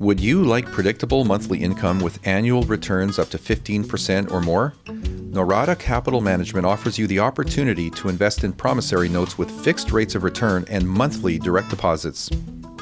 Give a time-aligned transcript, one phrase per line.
[0.00, 4.72] Would you like predictable monthly income with annual returns up to 15% or more?
[4.86, 10.14] Norada Capital Management offers you the opportunity to invest in promissory notes with fixed rates
[10.14, 12.30] of return and monthly direct deposits.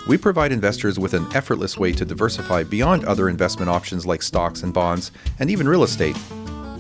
[0.06, 4.62] We provide investors with an effortless way to diversify beyond other investment options like stocks
[4.62, 5.10] and bonds
[5.40, 6.16] and even real estate.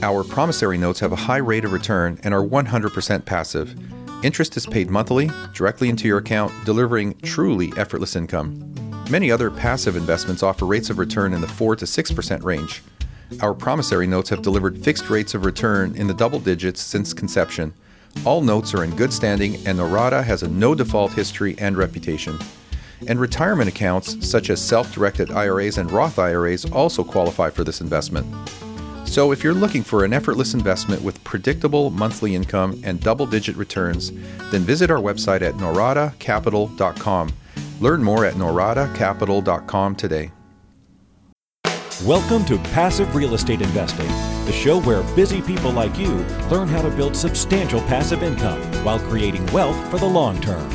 [0.02, 3.74] Our promissory notes have a high rate of return and are 100% passive.
[4.22, 8.87] Interest is paid monthly, directly into your account, delivering truly effortless income.
[9.10, 12.82] Many other passive investments offer rates of return in the 4 to 6% range.
[13.40, 17.72] Our promissory notes have delivered fixed rates of return in the double digits since conception.
[18.26, 22.38] All notes are in good standing, and Norada has a no default history and reputation.
[23.06, 27.80] And retirement accounts, such as self directed IRAs and Roth IRAs, also qualify for this
[27.80, 28.26] investment.
[29.06, 33.56] So, if you're looking for an effortless investment with predictable monthly income and double digit
[33.56, 34.12] returns,
[34.50, 37.32] then visit our website at noradacapital.com
[37.80, 40.32] Learn more at noradacapital.com today.
[42.04, 44.06] Welcome to Passive Real Estate Investing,
[44.46, 46.14] the show where busy people like you
[46.48, 50.70] learn how to build substantial passive income while creating wealth for the long term.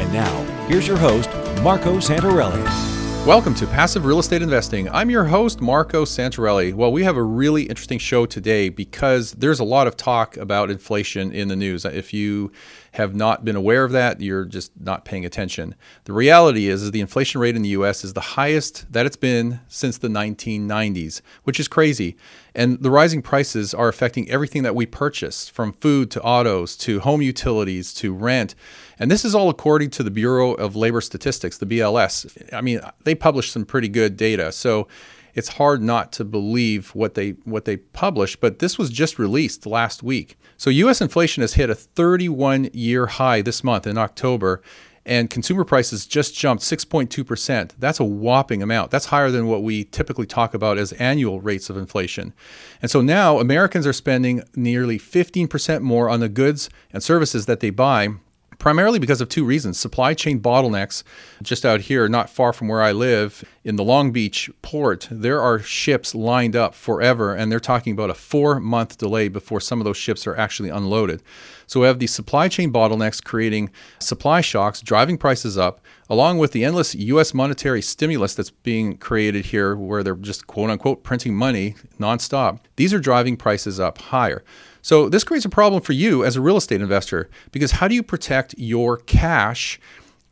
[0.00, 1.28] And now, here's your host,
[1.62, 2.97] Marco Santarelli.
[3.28, 4.88] Welcome to Passive Real Estate Investing.
[4.88, 6.72] I'm your host, Marco Santarelli.
[6.72, 10.70] Well, we have a really interesting show today because there's a lot of talk about
[10.70, 11.84] inflation in the news.
[11.84, 12.50] If you
[12.92, 15.74] have not been aware of that, you're just not paying attention.
[16.04, 19.14] The reality is, is the inflation rate in the US is the highest that it's
[19.14, 22.16] been since the 1990s, which is crazy.
[22.54, 27.00] And the rising prices are affecting everything that we purchase, from food to autos to
[27.00, 28.54] home utilities to rent.
[28.98, 32.52] And this is all according to the Bureau of Labor Statistics, the BLS.
[32.52, 34.52] I mean, they publish some pretty good data.
[34.52, 34.88] So
[35.34, 39.66] it's hard not to believe what they what they publish, but this was just released
[39.66, 40.36] last week.
[40.56, 44.62] So US inflation has hit a 31 year high this month in October
[45.08, 47.72] and consumer prices just jumped 6.2%.
[47.78, 48.90] That's a whopping amount.
[48.90, 52.34] That's higher than what we typically talk about as annual rates of inflation.
[52.82, 57.60] And so now Americans are spending nearly 15% more on the goods and services that
[57.60, 58.10] they buy
[58.58, 61.02] primarily because of two reasons supply chain bottlenecks.
[61.42, 65.42] Just out here, not far from where I live, in the Long Beach port, there
[65.42, 69.78] are ships lined up forever, and they're talking about a four month delay before some
[69.78, 71.22] of those ships are actually unloaded.
[71.66, 73.68] So we have these supply chain bottlenecks creating
[73.98, 79.44] supply shocks, driving prices up, along with the endless US monetary stimulus that's being created
[79.44, 82.60] here, where they're just quote unquote printing money nonstop.
[82.76, 84.42] These are driving prices up higher.
[84.80, 87.94] So this creates a problem for you as a real estate investor because how do
[87.94, 89.78] you protect your cash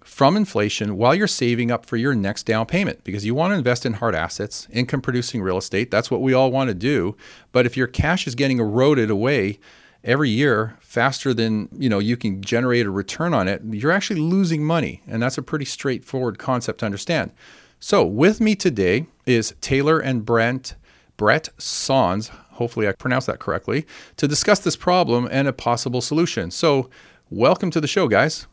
[0.07, 3.05] from inflation while you're saving up for your next down payment?
[3.05, 5.91] Because you want to invest in hard assets, income producing real estate.
[5.91, 7.17] That's what we all want to do.
[7.53, 9.59] But if your cash is getting eroded away
[10.05, 14.21] every year faster than you know you can generate a return on it, you're actually
[14.21, 15.03] losing money.
[15.07, 17.33] And that's a pretty straightforward concept to understand.
[17.81, 20.77] So with me today is Taylor and Brent
[21.17, 23.87] Brett Sohns hopefully I pronounced that correctly,
[24.17, 26.51] to discuss this problem and a possible solution.
[26.51, 26.91] So,
[27.31, 28.47] welcome to the show, guys.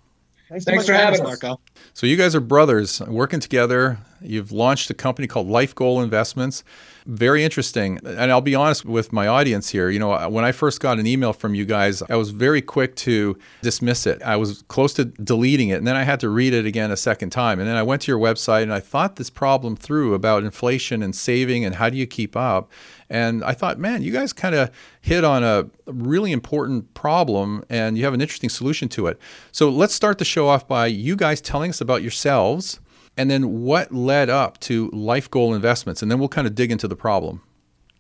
[0.53, 1.59] Thanks, Thanks for having us, Marco.
[1.95, 3.97] So, you guys are brothers working together.
[4.21, 6.63] You've launched a company called Life Goal Investments.
[7.07, 7.99] Very interesting.
[8.05, 9.89] And I'll be honest with my audience here.
[9.89, 12.61] You know, uh, when I first got an email from you guys, I was very
[12.61, 14.21] quick to dismiss it.
[14.21, 15.79] I was close to deleting it.
[15.79, 17.59] And then I had to read it again a second time.
[17.59, 21.01] And then I went to your website and I thought this problem through about inflation
[21.01, 22.71] and saving and how do you keep up.
[23.13, 27.95] And I thought, man, you guys kind of hit on a really important problem and
[27.95, 29.19] you have an interesting solution to it.
[29.51, 32.79] So let's start the show off by you guys telling us about yourselves
[33.15, 36.01] and then what led up to Life Goal Investments.
[36.01, 37.43] And then we'll kind of dig into the problem.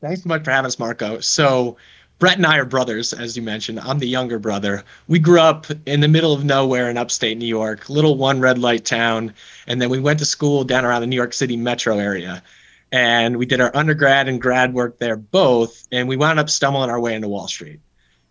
[0.01, 1.19] Thanks so much for having us, Marco.
[1.19, 1.77] So,
[2.17, 3.81] Brett and I are brothers, as you mentioned.
[3.81, 4.83] I'm the younger brother.
[5.07, 8.57] We grew up in the middle of nowhere in upstate New York, little one red
[8.57, 9.31] light town.
[9.67, 12.41] And then we went to school down around the New York City metro area
[12.93, 16.91] and we did our undergrad and grad work there both and we wound up stumbling
[16.91, 17.79] our way into wall street.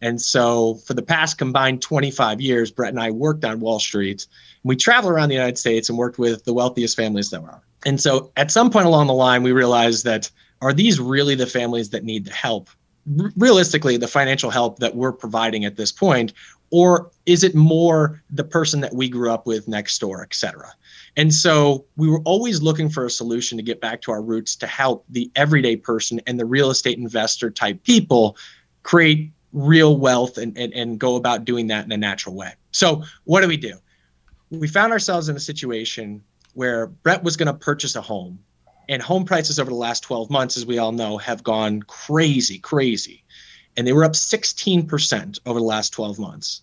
[0.00, 4.26] And so for the past combined 25 years brett and i worked on wall street.
[4.62, 7.60] We traveled around the united states and worked with the wealthiest families there are.
[7.84, 10.30] And so at some point along the line we realized that
[10.62, 12.70] are these really the families that need the help?
[13.20, 16.32] R- realistically the financial help that we're providing at this point
[16.70, 20.72] or is it more the person that we grew up with next door et cetera
[21.16, 24.56] and so we were always looking for a solution to get back to our roots
[24.56, 28.36] to help the everyday person and the real estate investor type people
[28.82, 32.52] create real wealth and, and, and go about doing that in a natural way.
[32.70, 33.74] So, what do we do?
[34.50, 36.22] We found ourselves in a situation
[36.54, 38.38] where Brett was going to purchase a home,
[38.88, 42.58] and home prices over the last 12 months, as we all know, have gone crazy,
[42.58, 43.24] crazy.
[43.76, 46.62] And they were up 16% over the last 12 months.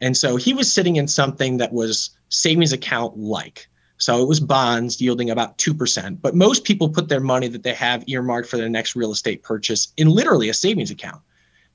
[0.00, 3.68] And so he was sitting in something that was savings account like
[4.02, 6.20] So it was bonds yielding about 2%.
[6.20, 9.44] But most people put their money that they have earmarked for their next real estate
[9.44, 11.22] purchase in literally a savings account.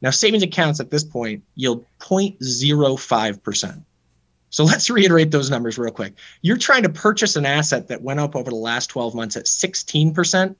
[0.02, 3.82] Now, savings accounts at this point yield 0.05%.
[4.50, 6.16] So let's reiterate those numbers real quick.
[6.42, 9.46] You're trying to purchase an asset that went up over the last 12 months at
[9.46, 10.54] 16%,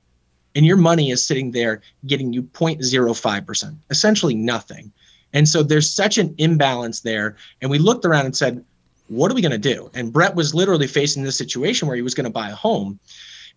[0.54, 4.90] and your money is sitting there getting you 0.05%, essentially nothing.
[5.34, 7.36] And so there's such an imbalance there.
[7.60, 8.64] And we looked around and said,
[9.08, 9.90] what are we going to do?
[9.94, 12.98] And Brett was literally facing this situation where he was going to buy a home.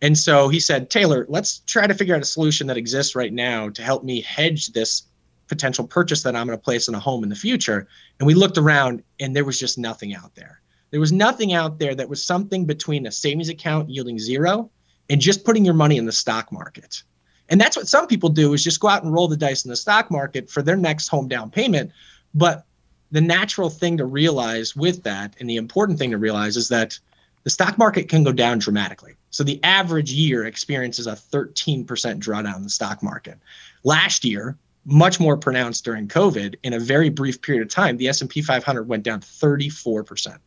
[0.01, 3.31] And so he said, Taylor, let's try to figure out a solution that exists right
[3.31, 5.03] now to help me hedge this
[5.48, 7.88] potential purchase that I'm going to place in a home in the future.
[8.19, 10.62] And we looked around and there was just nothing out there.
[10.89, 14.71] There was nothing out there that was something between a savings account yielding zero
[15.09, 17.03] and just putting your money in the stock market.
[17.50, 19.69] And that's what some people do is just go out and roll the dice in
[19.69, 21.92] the stock market for their next home down payment.
[22.33, 22.65] But
[23.12, 26.98] the natural thing to realize with that and the important thing to realize is that
[27.44, 29.16] the stock market can go down dramatically.
[29.31, 33.40] So the average year experiences a 13% drawdown in the stock market.
[33.84, 36.56] Last year, much more pronounced during COVID.
[36.63, 40.38] In a very brief period of time, the S&P 500 went down 34%.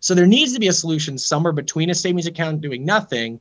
[0.00, 3.40] So there needs to be a solution somewhere between a savings account doing nothing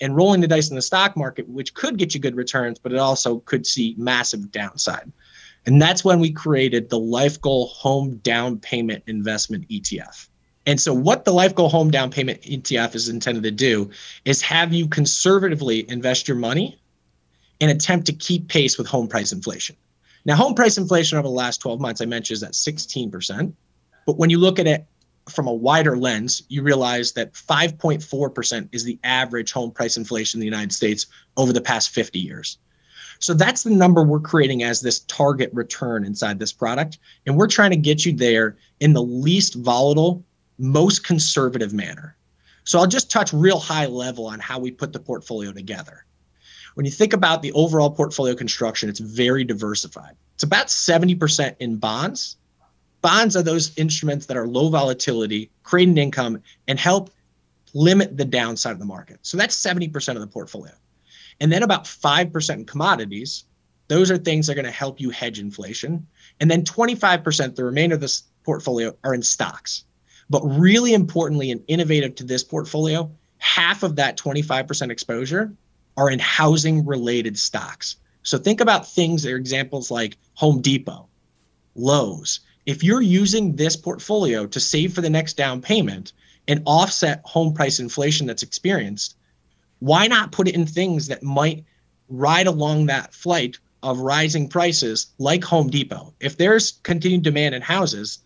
[0.00, 2.92] and rolling the dice in the stock market, which could get you good returns, but
[2.92, 5.12] it also could see massive downside.
[5.68, 10.28] And that's when we created the Life Goal Home Down Payment Investment ETF.
[10.64, 13.90] And so, what the Life Goal Home Down Payment ETF is intended to do
[14.24, 16.80] is have you conservatively invest your money
[17.60, 19.76] and attempt to keep pace with home price inflation.
[20.24, 23.52] Now, home price inflation over the last 12 months, I mentioned, is at 16%.
[24.06, 24.86] But when you look at it
[25.28, 30.40] from a wider lens, you realize that 5.4% is the average home price inflation in
[30.40, 31.04] the United States
[31.36, 32.56] over the past 50 years.
[33.18, 36.98] So that's the number we're creating as this target return inside this product.
[37.26, 40.24] And we're trying to get you there in the least volatile,
[40.58, 42.16] most conservative manner.
[42.64, 46.04] So I'll just touch real high level on how we put the portfolio together
[46.78, 50.14] when you think about the overall portfolio construction, it's very diversified.
[50.34, 52.36] It's about 70% in bonds.
[53.00, 57.10] Bonds are those instruments that are low volatility, create an income, and help
[57.74, 59.18] limit the downside of the market.
[59.22, 60.72] So that's 70% of the portfolio.
[61.40, 63.44] And then about 5% in commodities.
[63.88, 66.06] Those are things that are going to help you hedge inflation.
[66.40, 69.84] And then 25%, the remainder of this portfolio, are in stocks.
[70.30, 75.52] But really importantly and innovative to this portfolio, half of that 25% exposure
[75.96, 77.96] are in housing related stocks.
[78.22, 81.08] So think about things that are examples like Home Depot,
[81.74, 82.40] Lowe's.
[82.66, 86.12] If you're using this portfolio to save for the next down payment
[86.46, 89.16] and offset home price inflation that's experienced,
[89.80, 91.64] why not put it in things that might
[92.08, 96.14] ride along that flight of rising prices like Home Depot?
[96.20, 98.18] If there's continued demand in houses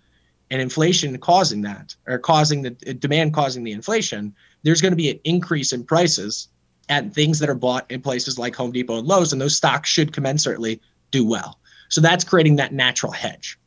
[0.50, 4.96] and inflation causing that, or causing the uh, demand causing the inflation, there's going to
[4.96, 6.48] be an increase in prices
[6.88, 9.88] at things that are bought in places like Home Depot and Lowe's, and those stocks
[9.88, 11.58] should commensurately do well.
[11.88, 13.58] So that's creating that natural hedge.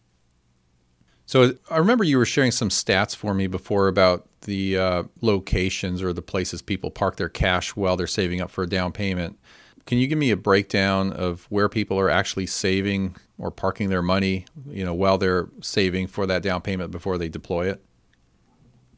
[1.26, 6.04] So I remember you were sharing some stats for me before about the uh, locations
[6.04, 9.40] or the places people park their cash while they're saving up for a down payment.
[9.88, 14.02] Can you give me a breakdown of where people are actually saving or parking their
[14.02, 17.84] money, you know, while they're saving for that down payment before they deploy it?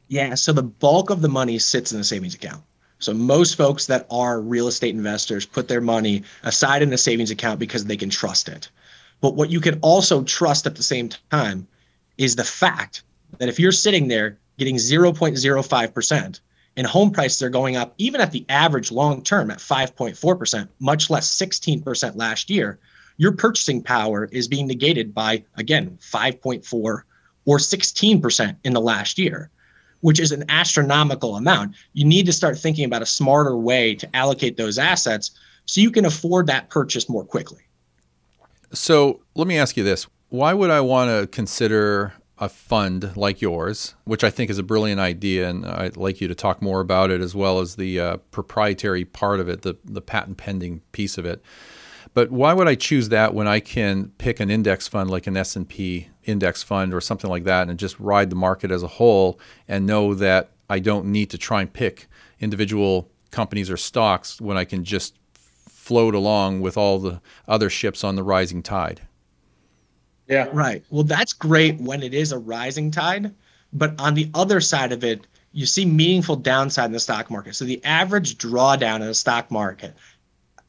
[0.08, 2.62] Yeah, so the bulk of the money sits in the savings account.
[2.98, 7.30] So most folks that are real estate investors put their money aside in a savings
[7.30, 8.70] account because they can trust it.
[9.20, 11.66] But what you can also trust at the same time
[12.18, 13.02] is the fact
[13.38, 16.40] that if you're sitting there getting 0.05%
[16.76, 21.10] and home prices are going up even at the average long term at 5.4%, much
[21.10, 22.78] less 16% last year,
[23.16, 27.04] your purchasing power is being negated by again 5.4 or
[27.46, 29.50] 16% in the last year
[30.00, 31.74] which is an astronomical amount.
[31.92, 35.32] You need to start thinking about a smarter way to allocate those assets
[35.66, 37.62] so you can afford that purchase more quickly.
[38.72, 43.40] So let me ask you this why would I want to consider a fund like
[43.40, 46.80] yours, which I think is a brilliant idea, and I'd like you to talk more
[46.80, 50.82] about it as well as the uh, proprietary part of it, the the patent pending
[50.92, 51.42] piece of it.
[52.14, 55.36] But why would I choose that when I can pick an index fund like an
[55.36, 59.38] S&P index fund or something like that and just ride the market as a whole
[59.66, 62.08] and know that I don't need to try and pick
[62.40, 65.16] individual companies or stocks when I can just
[65.68, 69.02] float along with all the other ships on the rising tide?
[70.28, 70.48] Yeah.
[70.52, 70.84] Right.
[70.90, 73.34] Well, that's great when it is a rising tide,
[73.72, 77.56] but on the other side of it, you see meaningful downside in the stock market.
[77.56, 79.94] So the average drawdown in the stock market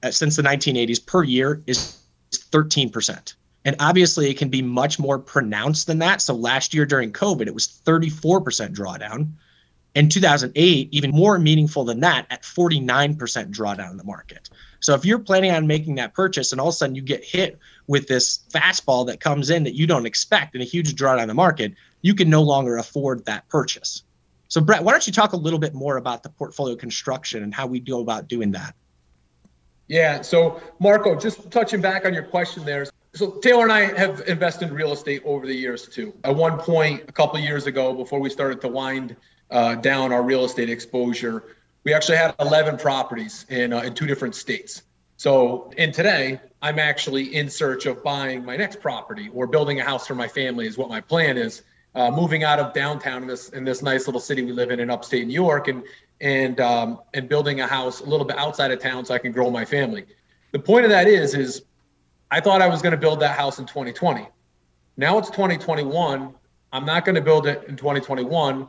[0.02, 2.02] uh, since the 1980s per year is
[2.32, 3.34] 13%.
[3.66, 6.22] And obviously, it can be much more pronounced than that.
[6.22, 9.34] So last year during COVID, it was 34% drawdown.
[9.96, 13.18] In 2008, even more meaningful than that, at 49%
[13.52, 14.50] drawdown in the market.
[14.82, 17.24] So if you're planning on making that purchase and all of a sudden you get
[17.24, 21.24] hit with this fastball that comes in that you don't expect and a huge drawdown
[21.24, 24.04] in the market, you can no longer afford that purchase.
[24.48, 27.54] So Brett, why don't you talk a little bit more about the portfolio construction and
[27.54, 28.76] how we go about doing that?
[29.88, 30.22] Yeah.
[30.22, 32.86] So Marco, just touching back on your question there.
[33.16, 36.14] So Taylor and I have invested in real estate over the years too.
[36.24, 39.16] At one point, a couple years ago, before we started to wind
[39.52, 44.06] uh, down our real estate exposure, we actually had 11 properties in uh, in two
[44.06, 44.84] different states.
[45.18, 49.84] So, and today I'm actually in search of buying my next property or building a
[49.84, 51.64] house for my family is what my plan is.
[51.96, 54.80] Uh, moving out of downtown in this in this nice little city we live in
[54.80, 55.84] in upstate New York and
[56.22, 59.32] and um, and building a house a little bit outside of town so I can
[59.32, 60.06] grow my family.
[60.52, 61.64] The point of that is is
[62.32, 64.28] I thought I was going to build that house in 2020.
[64.98, 66.34] Now it's 2021.
[66.72, 68.68] I'm not going to build it in 2021.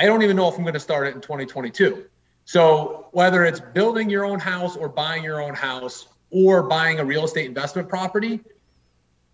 [0.00, 2.06] I don't even know if I'm going to start it in 2022.
[2.46, 7.04] So whether it's building your own house or buying your own house or buying a
[7.04, 8.40] real estate investment property,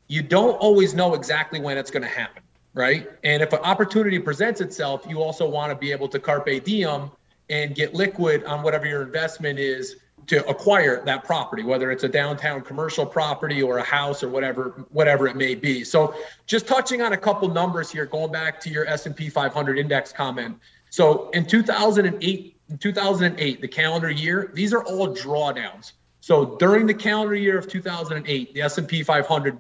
[0.09, 2.43] you don't always know exactly when it's going to happen,
[2.75, 3.09] right?
[3.23, 7.13] And if an opportunity presents itself, you also want to be able to carpe diem
[7.49, 9.95] and get liquid on whatever your investment is
[10.27, 14.87] to acquire that property whether it's a downtown commercial property or a house or whatever
[14.91, 16.15] whatever it may be so
[16.47, 20.59] just touching on a couple numbers here going back to your s&p 500 index comment
[20.91, 25.93] so in 2008 in 2008, the calendar year, these are all drawdowns.
[26.21, 29.59] So during the calendar year of 2008, the S&P 500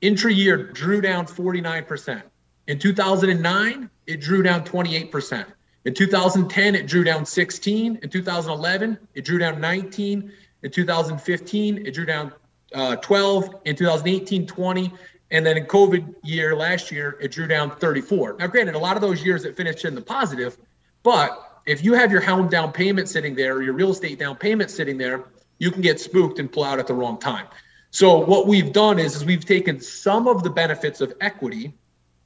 [0.00, 2.22] intra-year drew down 49%.
[2.66, 5.46] In 2009, it drew down 28%.
[5.84, 8.00] In 2010, it drew down 16.
[8.02, 10.32] In 2011, it drew down 19.
[10.62, 12.32] In 2015, it drew down
[12.74, 13.54] uh, 12.
[13.64, 14.92] In 2018, 20.
[15.30, 18.36] And then in COVID year last year, it drew down 34.
[18.38, 20.58] Now, granted, a lot of those years it finished in the positive,
[21.02, 24.36] but if you have your home down payment sitting there or your real estate down
[24.36, 25.24] payment sitting there,
[25.58, 27.46] you can get spooked and pull out at the wrong time.
[27.90, 31.74] So what we've done is, is we've taken some of the benefits of equity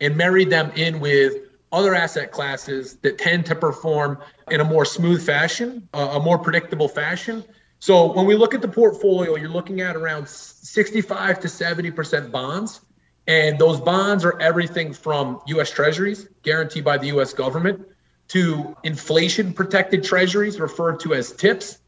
[0.01, 1.37] and married them in with
[1.75, 4.19] other asset classes that tend to perform
[4.51, 7.45] in a more smooth fashion, uh, a more predictable fashion.
[7.81, 12.81] So when we look at the portfolio, you're looking at around 65 to 70% bonds.
[13.27, 17.87] And those bonds are everything from US Treasuries, guaranteed by the US government,
[18.29, 21.79] to inflation protected treasuries referred to as TIPS.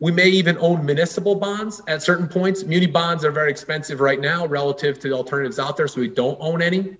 [0.00, 2.64] We may even own municipal bonds at certain points.
[2.64, 6.08] Muni bonds are very expensive right now relative to the alternatives out there, so we
[6.08, 6.96] don't own any.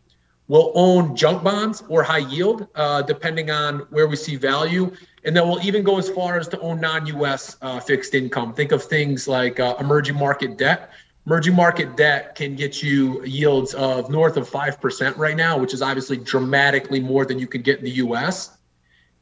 [0.50, 4.90] We'll own junk bonds or high yield, uh, depending on where we see value.
[5.22, 8.52] And then we'll even go as far as to own non US uh, fixed income.
[8.52, 10.90] Think of things like uh, emerging market debt.
[11.24, 15.82] Emerging market debt can get you yields of north of 5% right now, which is
[15.82, 18.58] obviously dramatically more than you could get in the US.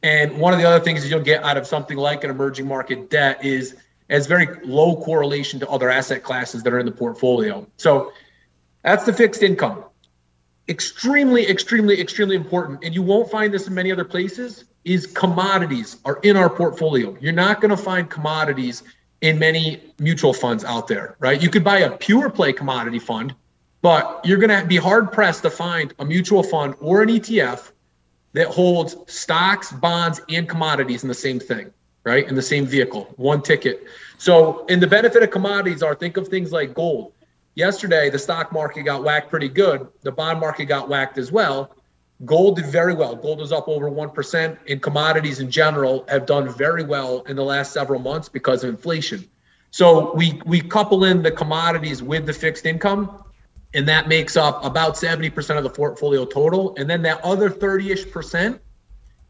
[0.03, 3.11] And one of the other things you'll get out of something like an emerging market
[3.11, 3.77] debt is
[4.09, 7.67] has very low correlation to other asset classes that are in the portfolio.
[7.77, 8.15] So
[8.83, 9.85] that's the fixed income.
[10.69, 12.85] Extremely, extremely, extremely important.
[12.85, 14.65] And you won't find this in many other places.
[14.85, 17.17] Is commodities are in our portfolio.
[17.21, 18.83] You're not going to find commodities
[19.21, 21.43] in many mutual funds out there, right?
[21.43, 23.35] You could buy a pure play commodity fund,
[23.83, 27.73] but you're going to be hard pressed to find a mutual fund or an ETF
[28.33, 31.73] that holds stocks, bonds, and commodities in the same thing,
[32.05, 32.29] right?
[32.29, 33.85] In the same vehicle, one ticket.
[34.19, 37.13] So, in the benefit of commodities are think of things like gold.
[37.59, 39.89] Yesterday, the stock market got whacked pretty good.
[40.03, 41.75] The bond market got whacked as well.
[42.25, 43.17] Gold did very well.
[43.17, 47.43] Gold is up over 1%, and commodities in general have done very well in the
[47.43, 49.29] last several months because of inflation.
[49.73, 53.25] So we we couple in the commodities with the fixed income
[53.75, 56.75] and that makes up about 70% of the portfolio total.
[56.77, 58.61] And then that other 30 ish percent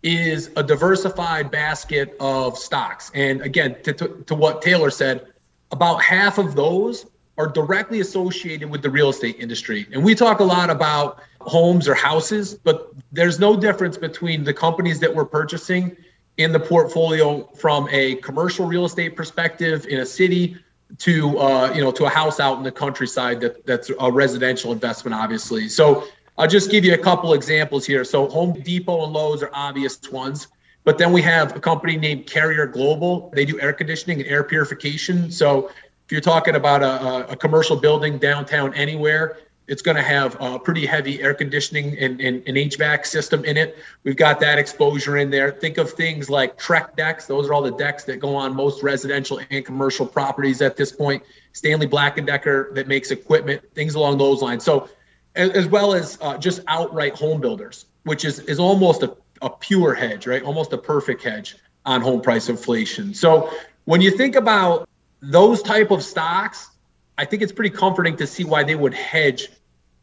[0.03, 3.11] is a diversified basket of stocks.
[3.15, 5.27] And again, to, to, to, what Taylor said,
[5.73, 7.07] about half of those
[7.39, 9.87] are directly associated with the real estate industry.
[9.93, 14.53] And we talk a lot about homes or houses, but there's no difference between the
[14.53, 15.97] companies that we're purchasing
[16.37, 20.57] in the portfolio from a commercial real estate perspective in a city
[20.97, 24.73] to uh, you know to a house out in the countryside that that's a residential
[24.73, 25.69] investment, obviously.
[25.69, 26.05] So
[26.39, 28.05] I'll just give you a couple examples here.
[28.05, 30.49] So Home Depot and Lowe's are obvious ones,
[30.85, 33.31] but then we have a company named Carrier Global.
[33.35, 35.31] They do air conditioning and air purification.
[35.31, 35.71] So
[36.09, 39.37] if you're talking about a, a commercial building downtown anywhere,
[39.67, 43.59] it's going to have a pretty heavy air conditioning and, and, and, HVAC system in
[43.59, 43.77] it.
[44.05, 45.51] We've got that exposure in there.
[45.51, 47.27] Think of things like Trex decks.
[47.27, 50.91] Those are all the decks that go on most residential and commercial properties at this
[50.91, 51.23] point.
[51.53, 54.65] Stanley Black & Decker that makes equipment, things along those lines.
[54.65, 54.89] So
[55.35, 59.51] as, as well as uh, just outright home builders, which is, is almost a a
[59.51, 60.43] pure hedge, right?
[60.43, 63.15] Almost a perfect hedge on home price inflation.
[63.15, 63.51] So
[63.85, 64.88] when you think about
[65.21, 66.71] those type of stocks,
[67.17, 69.49] I think it's pretty comforting to see why they would hedge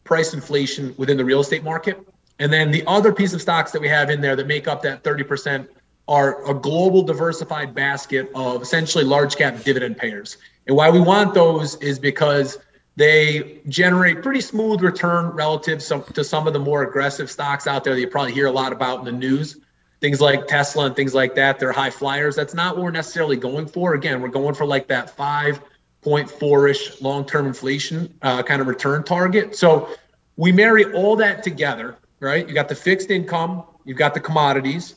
[0.04, 2.00] price inflation within the real estate market.
[2.40, 4.82] And then the other piece of stocks that we have in there that make up
[4.82, 5.68] that 30%
[6.08, 10.38] are a global diversified basket of essentially large cap dividend payers.
[10.68, 12.60] And why we want those is because
[12.98, 17.94] they generate pretty smooth return relative to some of the more aggressive stocks out there
[17.94, 19.58] that you probably hear a lot about in the news.
[20.06, 22.36] Things like Tesla and things like that, they're high flyers.
[22.36, 23.96] That's not what we're necessarily going for.
[23.96, 29.04] Again, we're going for like that 5.4 ish long term inflation uh, kind of return
[29.04, 29.56] target.
[29.56, 29.90] So
[30.36, 32.48] we marry all that together, right?
[32.48, 34.94] You got the fixed income, you've got the commodities,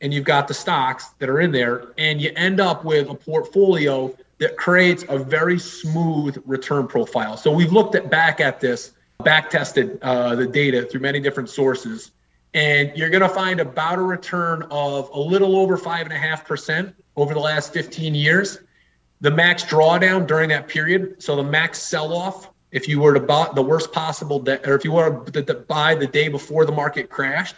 [0.00, 3.14] and you've got the stocks that are in there, and you end up with a
[3.14, 7.36] portfolio that creates a very smooth return profile.
[7.36, 8.90] So we've looked at back at this,
[9.22, 12.10] back tested uh, the data through many different sources,
[12.54, 16.18] and you're going to find about a return of a little over five and a
[16.18, 18.60] half percent over the last 15 years.
[19.20, 23.20] The max drawdown during that period, so the max sell off, if you were to
[23.20, 27.10] buy the worst possible or if you were to buy the day before the market
[27.10, 27.56] crashed,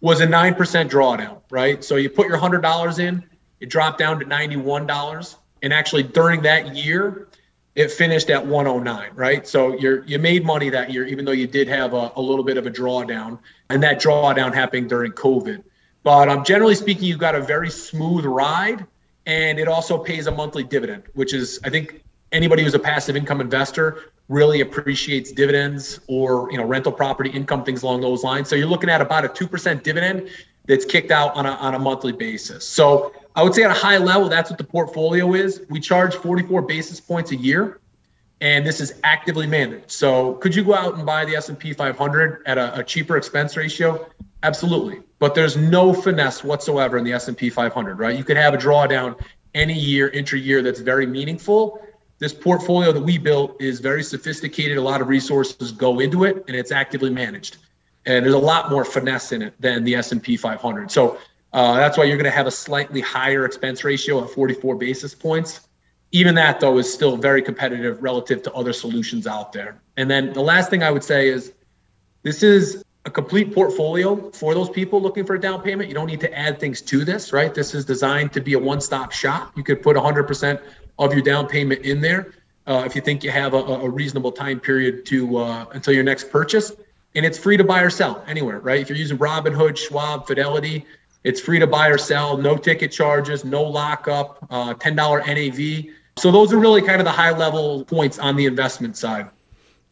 [0.00, 0.56] was a 9%
[0.88, 1.82] drawdown, right?
[1.82, 3.24] So you put your $100 in,
[3.60, 7.28] it dropped down to $91 and actually during that year
[7.76, 9.46] it finished at 109 right?
[9.46, 12.44] So you're you made money that year even though you did have a, a little
[12.44, 13.38] bit of a drawdown
[13.70, 15.62] and that drawdown happened during covid.
[16.02, 18.84] But um, generally speaking you've got a very smooth ride
[19.26, 22.02] and it also pays a monthly dividend which is i think
[22.32, 27.64] anybody who's a passive income investor really appreciates dividends or you know rental property income
[27.64, 28.48] things along those lines.
[28.48, 30.28] So you're looking at about a 2% dividend
[30.66, 32.66] that's kicked out on a, on a monthly basis.
[32.66, 35.62] So I would say at a high level, that's what the portfolio is.
[35.68, 37.80] We charge 44 basis points a year,
[38.40, 39.90] and this is actively managed.
[39.90, 43.54] So could you go out and buy the S&P 500 at a, a cheaper expense
[43.54, 44.08] ratio?
[44.42, 45.02] Absolutely.
[45.18, 48.16] But there's no finesse whatsoever in the S&P 500, right?
[48.16, 49.20] You could have a drawdown
[49.54, 51.82] any year, intra year that's very meaningful.
[52.18, 54.78] This portfolio that we built is very sophisticated.
[54.78, 57.58] A lot of resources go into it, and it's actively managed.
[58.06, 60.90] And there's a lot more finesse in it than the S&P 500.
[60.90, 61.18] So
[61.52, 65.14] uh, that's why you're going to have a slightly higher expense ratio at 44 basis
[65.14, 65.68] points.
[66.12, 69.80] Even that, though, is still very competitive relative to other solutions out there.
[69.96, 71.52] And then the last thing I would say is
[72.22, 75.88] this is a complete portfolio for those people looking for a down payment.
[75.88, 77.54] You don't need to add things to this, right?
[77.54, 79.52] This is designed to be a one stop shop.
[79.56, 80.60] You could put 100%
[80.98, 82.32] of your down payment in there
[82.66, 86.02] uh, if you think you have a, a reasonable time period to uh, until your
[86.02, 86.72] next purchase.
[87.14, 88.80] And it's free to buy or sell anywhere, right?
[88.80, 90.84] If you're using Robinhood, Schwab, Fidelity,
[91.26, 95.92] it's free to buy or sell, no ticket charges, no lockup, uh, $10 NAV.
[96.16, 99.28] So those are really kind of the high level points on the investment side.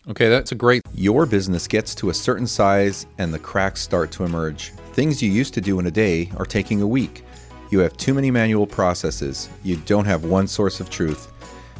[0.09, 0.83] Okay, that's a great.
[0.94, 4.70] Your business gets to a certain size and the cracks start to emerge.
[4.92, 7.25] Things you used to do in a day are taking a week.
[7.70, 9.49] You have too many manual processes.
[9.64, 11.33] You don't have one source of truth.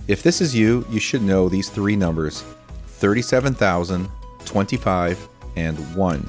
[0.09, 2.43] If this is you, you should know these three numbers
[2.87, 4.11] 37,000,
[4.47, 6.29] 25, and 1.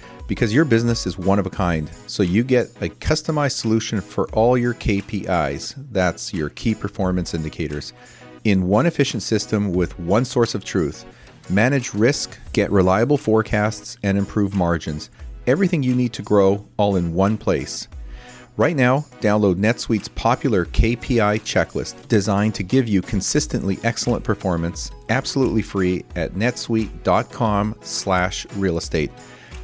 [0.31, 1.91] because your business is one of a kind.
[2.07, 5.75] So you get a customized solution for all your KPIs.
[5.91, 7.91] That's your key performance indicators
[8.45, 11.03] in one efficient system with one source of truth.
[11.49, 15.09] Manage risk, get reliable forecasts, and improve margins.
[15.47, 17.89] Everything you need to grow all in one place.
[18.55, 25.61] Right now, download NetSuite's popular KPI checklist designed to give you consistently excellent performance absolutely
[25.61, 29.11] free at netsuite.com slash real estate.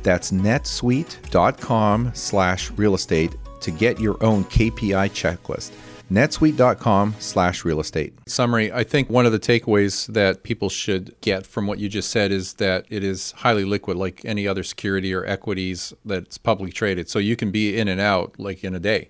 [0.07, 5.71] That's netsuite.com slash real estate to get your own KPI checklist.
[6.09, 8.13] netsuite.com slash real estate.
[8.25, 12.09] Summary I think one of the takeaways that people should get from what you just
[12.09, 16.71] said is that it is highly liquid, like any other security or equities that's publicly
[16.71, 17.09] traded.
[17.09, 19.09] So you can be in and out like in a day.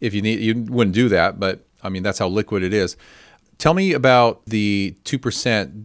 [0.00, 2.96] If you need, you wouldn't do that, but I mean, that's how liquid it is.
[3.58, 5.84] Tell me about the 2%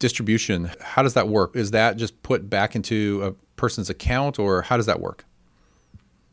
[0.00, 0.70] distribution.
[0.80, 1.54] How does that work?
[1.54, 5.24] Is that just put back into a person's account, or how does that work?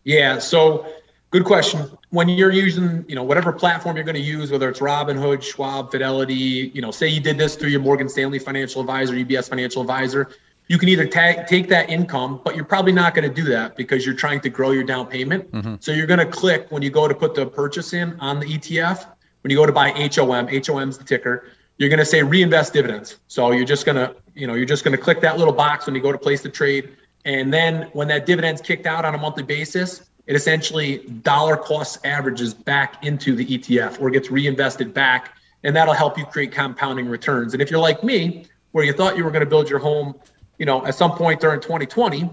[0.04, 0.88] Yeah, so
[1.30, 1.86] good question.
[2.10, 5.92] When you're using, you know, whatever platform you're going to use, whether it's Robinhood, Schwab,
[5.92, 9.82] Fidelity, you know, say you did this through your Morgan Stanley financial advisor, UBS financial
[9.82, 10.30] advisor,
[10.70, 13.76] you can either ta- take that income, but you're probably not going to do that
[13.76, 15.50] because you're trying to grow your down payment.
[15.52, 15.76] Mm-hmm.
[15.80, 18.46] So you're going to click when you go to put the purchase in on the
[18.46, 19.08] ETF.
[19.42, 21.46] when you go to buy HOM, HOM's the ticker,
[21.78, 23.18] you're going to say reinvest dividends.
[23.28, 25.86] So you're just going to, you know, you're just going to click that little box
[25.86, 26.96] when you go to place the trade.
[27.26, 32.06] And then when that dividend's kicked out on a monthly basis, it essentially dollar cost
[32.06, 35.38] averages back into the ETF or gets reinvested back.
[35.64, 37.54] And that'll help you create compounding returns.
[37.54, 40.16] And if you're like me, where you thought you were going to build your home,
[40.60, 42.30] you know, at some point during 2020,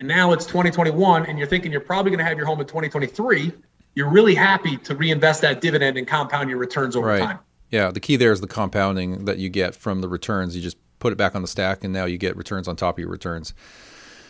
[0.00, 2.66] and now it's 2021, and you're thinking you're probably going to have your home in
[2.66, 3.52] 2023,
[3.94, 7.20] you're really happy to reinvest that dividend and compound your returns over right.
[7.20, 7.38] time.
[7.74, 10.54] Yeah, the key there is the compounding that you get from the returns.
[10.54, 12.94] You just put it back on the stack, and now you get returns on top
[12.94, 13.52] of your returns.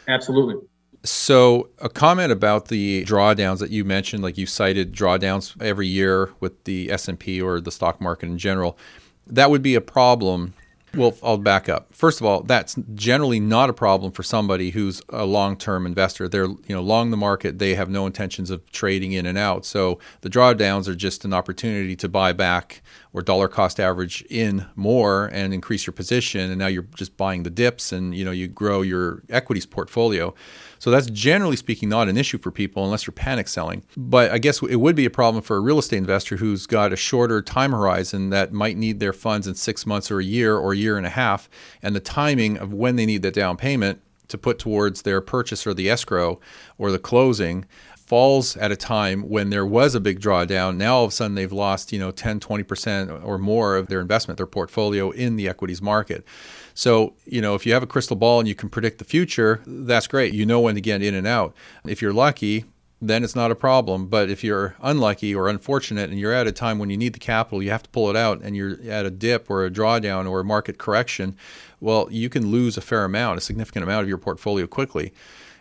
[0.08, 0.66] Absolutely.
[1.02, 6.32] So, a comment about the drawdowns that you mentioned, like you cited drawdowns every year
[6.40, 8.78] with the S and P or the stock market in general.
[9.26, 10.54] That would be a problem
[10.96, 11.92] well, I'll back up.
[11.92, 16.28] First of all, that's generally not a problem for somebody who's a long-term investor.
[16.28, 19.64] They're, you know, long the market, they have no intentions of trading in and out.
[19.64, 24.66] So the drawdowns are just an opportunity to buy back or dollar cost average in
[24.74, 28.30] more and increase your position and now you're just buying the dips and, you know,
[28.32, 30.34] you grow your equities portfolio.
[30.84, 33.84] So that's generally speaking not an issue for people unless you're panic selling.
[33.96, 36.92] But I guess it would be a problem for a real estate investor who's got
[36.92, 40.58] a shorter time horizon that might need their funds in six months or a year
[40.58, 41.48] or a year and a half.
[41.82, 45.66] And the timing of when they need that down payment to put towards their purchase
[45.66, 46.38] or the escrow
[46.76, 47.64] or the closing
[47.96, 50.76] falls at a time when there was a big drawdown.
[50.76, 54.02] Now all of a sudden they've lost, you know, 10, 20% or more of their
[54.02, 56.26] investment, their portfolio in the equities market.
[56.74, 59.62] So, you know, if you have a crystal ball and you can predict the future,
[59.66, 60.34] that's great.
[60.34, 61.54] You know when to get in and out.
[61.86, 62.64] If you're lucky,
[63.00, 64.08] then it's not a problem.
[64.08, 67.20] But if you're unlucky or unfortunate and you're at a time when you need the
[67.20, 70.28] capital, you have to pull it out and you're at a dip or a drawdown
[70.28, 71.36] or a market correction,
[71.80, 75.12] well, you can lose a fair amount, a significant amount of your portfolio quickly.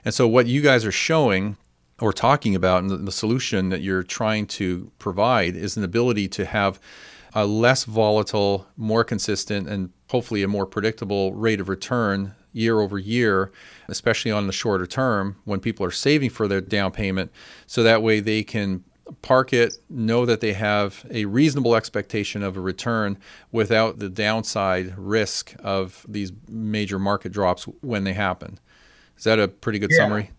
[0.04, 1.58] And so, what you guys are showing
[2.02, 6.46] or talking about and the, solution that you're trying to provide is an ability to
[6.46, 6.80] have
[7.36, 13.00] a less volatile, more consistent, and hopefully a more predictable rate of return year over
[13.00, 13.52] year,
[13.88, 17.32] especially on the shorter term when people are saving for their down payment.
[17.66, 18.84] So that way they can
[19.22, 23.18] park it, know that they have a reasonable expectation of a return
[23.52, 28.60] without the downside risk of these major market drops when they happen.
[29.18, 29.98] Is that a pretty good yeah.
[29.98, 30.32] summary?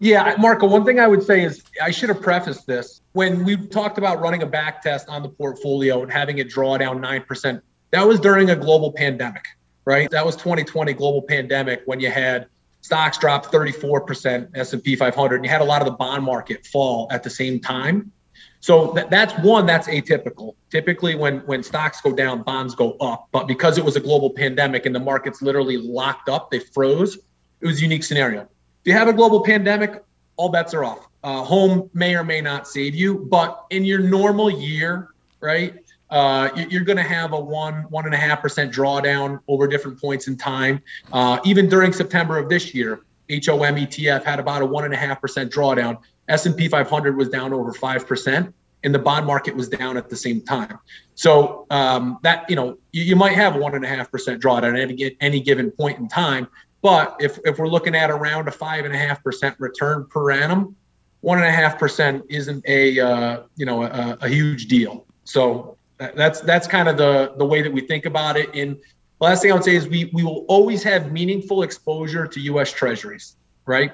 [0.00, 3.00] Yeah, Marco, one thing I would say is I should have prefaced this.
[3.14, 6.76] When we talked about running a back test on the portfolio and having it draw
[6.76, 9.44] down 9%, that was during a global pandemic,
[9.84, 10.10] right?
[10.10, 12.48] That was 2020 global pandemic when you had
[12.80, 17.06] stocks drop 34%, S&P 500, and you had a lot of the bond market fall
[17.12, 18.10] at the same time.
[18.58, 20.56] So that, that's one that's atypical.
[20.70, 23.28] Typically, when when stocks go down, bonds go up.
[23.30, 27.16] But because it was a global pandemic and the markets literally locked up, they froze.
[27.60, 28.40] It was a unique scenario.
[28.40, 28.48] If
[28.86, 30.02] you have a global pandemic,
[30.36, 31.06] all bets are off.
[31.24, 35.08] Uh, home may or may not save you, but in your normal year,
[35.40, 35.74] right?
[36.14, 40.00] uh, you're going to have a one one and a half percent drawdown over different
[40.00, 40.80] points in time.
[41.12, 44.96] Uh, even during September of this year, HOM ETF had about a one and a
[44.96, 45.98] half percent drawdown.
[46.28, 50.16] S&P 500 was down over five percent, and the bond market was down at the
[50.16, 50.78] same time.
[51.16, 54.40] So um, that you know you, you, might have a one and a half percent
[54.40, 56.46] drawdown at any, any given point in time.
[56.80, 60.30] But if, if we're looking at around a five and a half percent return per
[60.30, 60.76] annum,
[61.24, 65.06] one and a half percent isn't a uh, you know a, a huge deal.
[65.24, 68.50] So that's that's kind of the the way that we think about it.
[68.54, 68.76] And
[69.20, 72.70] last thing I would say is we we will always have meaningful exposure to U.S.
[72.72, 73.90] Treasuries, right?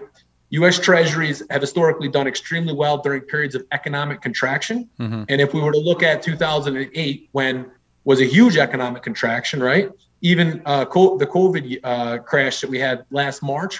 [0.50, 0.80] U.S.
[0.80, 4.90] Treasuries have historically done extremely well during periods of economic contraction.
[4.98, 5.22] Mm-hmm.
[5.28, 7.70] And if we were to look at 2008, when
[8.02, 9.88] was a huge economic contraction, right?
[10.22, 13.78] Even uh, co- the COVID uh, crash that we had last March,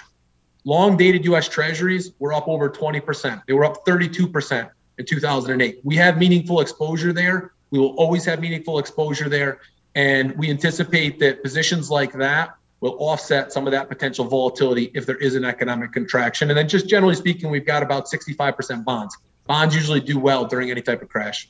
[0.63, 1.47] long dated U.S.
[1.47, 3.41] Treasuries were up over 20%.
[3.47, 5.79] They were up 32% in 2008.
[5.83, 9.61] We have meaningful exposure there we will always have meaningful exposure there.
[9.95, 15.05] And we anticipate that positions like that will offset some of that potential volatility if
[15.05, 16.49] there is an economic contraction.
[16.49, 19.17] And then, just generally speaking, we've got about 65% bonds.
[19.47, 21.49] Bonds usually do well during any type of crash.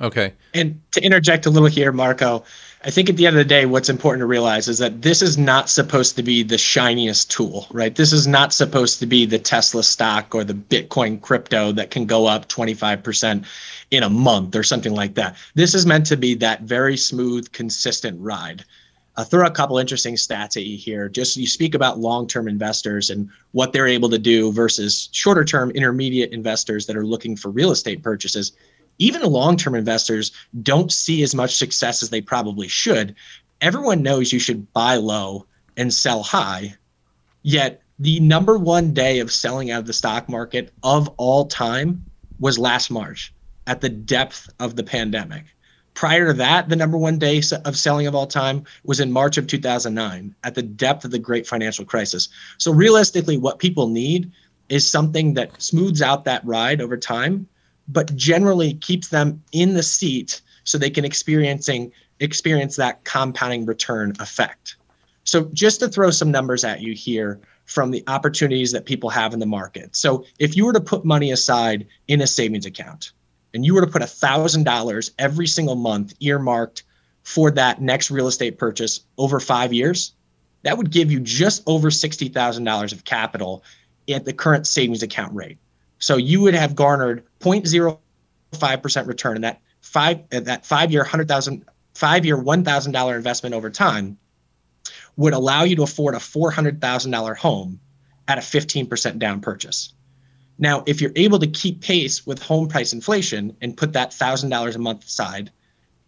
[0.00, 0.34] Okay.
[0.52, 2.44] And to interject a little here, Marco,
[2.86, 5.22] I think at the end of the day, what's important to realize is that this
[5.22, 7.96] is not supposed to be the shiniest tool, right?
[7.96, 12.04] This is not supposed to be the Tesla stock or the Bitcoin crypto that can
[12.04, 13.46] go up 25%
[13.90, 15.36] in a month or something like that.
[15.54, 18.66] This is meant to be that very smooth, consistent ride.
[19.16, 21.08] I'll throw a couple interesting stats at you here.
[21.08, 26.32] Just you speak about long-term investors and what they're able to do versus shorter-term intermediate
[26.32, 28.52] investors that are looking for real estate purchases
[28.98, 33.14] even long-term investors don't see as much success as they probably should.
[33.60, 36.74] Everyone knows you should buy low and sell high.
[37.42, 42.04] Yet the number one day of selling out of the stock market of all time
[42.40, 43.32] was last March.
[43.66, 45.44] at the depth of the pandemic.
[45.94, 49.38] Prior to that, the number one day of selling of all time was in March
[49.38, 52.28] of 2009 at the depth of the great financial crisis.
[52.58, 54.30] So, realistically, what people need
[54.68, 57.48] is something that smooths out that ride over time,
[57.88, 64.12] but generally keeps them in the seat so they can experiencing experience that compounding return
[64.20, 64.76] effect.
[65.24, 69.32] So just to throw some numbers at you here from the opportunities that people have
[69.32, 69.96] in the market.
[69.96, 73.12] So if you were to put money aside in a savings account
[73.54, 76.82] and you were to put $1,000 every single month earmarked
[77.22, 80.12] for that next real estate purchase over 5 years,
[80.62, 83.64] that would give you just over $60,000 of capital
[84.08, 85.58] at the current savings account rate.
[85.98, 91.64] So you would have garnered 0.05% return in that five that five year hundred thousand
[91.94, 94.18] five year one thousand dollar investment over time
[95.16, 97.78] would allow you to afford a four hundred thousand dollar home
[98.26, 99.92] at a fifteen percent down purchase.
[100.58, 104.50] Now, if you're able to keep pace with home price inflation and put that thousand
[104.50, 105.50] dollars a month aside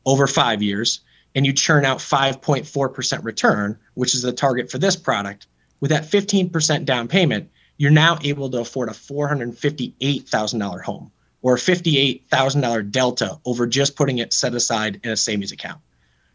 [0.04, 1.00] over five years,
[1.36, 5.46] and you churn out 5.4% return, which is the target for this product,
[5.80, 11.10] with that 15% down payment, you're now able to afford a $458,000 home
[11.42, 15.80] or a $58,000 delta over just putting it set aside in a savings account.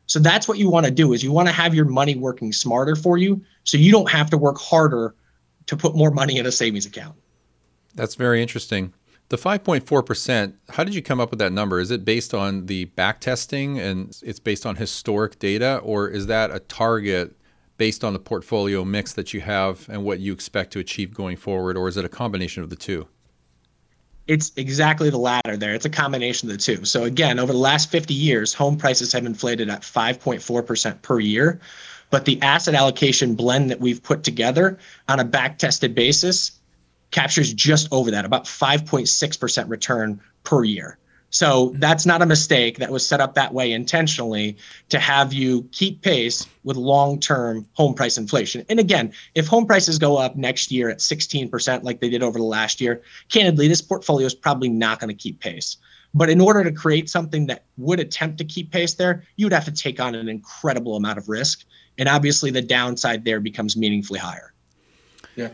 [0.05, 2.51] So that's what you want to do is you want to have your money working
[2.51, 5.15] smarter for you so you don't have to work harder
[5.67, 7.15] to put more money in a savings account.
[7.95, 8.93] That's very interesting.
[9.29, 11.79] The 5.4%, how did you come up with that number?
[11.79, 16.27] Is it based on the back testing and it's based on historic data or is
[16.27, 17.37] that a target
[17.81, 21.35] based on the portfolio mix that you have and what you expect to achieve going
[21.35, 23.07] forward, or is it a combination of the two?
[24.27, 25.73] It's exactly the latter there.
[25.73, 26.85] It's a combination of the two.
[26.85, 31.59] So, again, over the last 50 years, home prices have inflated at 5.4% per year.
[32.11, 36.51] But the asset allocation blend that we've put together on a back tested basis
[37.09, 40.99] captures just over that, about 5.6% return per year.
[41.31, 42.77] So that's not a mistake.
[42.77, 44.57] That was set up that way intentionally
[44.89, 48.65] to have you keep pace with long term home price inflation.
[48.69, 52.37] And again, if home prices go up next year at 16%, like they did over
[52.37, 55.77] the last year, candidly, this portfolio is probably not going to keep pace.
[56.13, 59.53] But in order to create something that would attempt to keep pace there, you would
[59.53, 61.63] have to take on an incredible amount of risk.
[61.97, 64.51] And obviously, the downside there becomes meaningfully higher.
[65.37, 65.49] Yeah.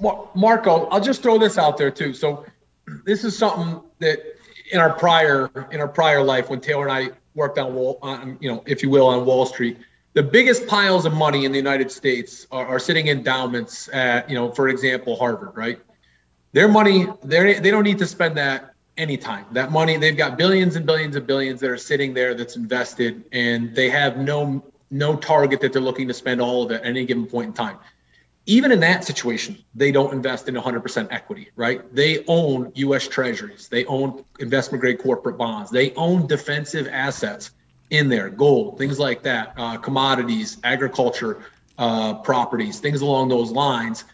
[0.00, 2.14] Marco, I'll just throw this out there too.
[2.14, 2.46] So,
[3.04, 4.37] this is something that
[4.70, 8.36] in our prior in our prior life when Taylor and I worked on Wall, on,
[8.40, 9.78] you know, if you will, on Wall Street,
[10.14, 14.34] the biggest piles of money in the United States are, are sitting endowments at, you
[14.34, 15.78] know, for example, Harvard, right?
[16.52, 19.44] Their money, they they don't need to spend that anytime.
[19.52, 23.24] That money, they've got billions and billions and billions that are sitting there that's invested,
[23.32, 26.86] and they have no no target that they're looking to spend all of it at
[26.86, 27.78] any given point in time
[28.48, 31.94] even in that situation, they don't invest in 100% equity, right?
[31.94, 37.50] They own US treasuries, they own investment grade corporate bonds, they own defensive assets
[37.90, 41.42] in there, gold, things like that, uh, commodities, agriculture
[41.76, 44.04] uh, properties, things along those lines.